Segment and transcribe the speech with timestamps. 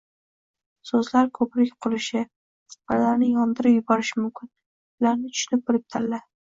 [0.89, 4.55] So‘zlar ko‘prik qurishi va ularni yondirib yuborishi mumkin.
[5.03, 6.27] Ularni tushunib-bilib tanla.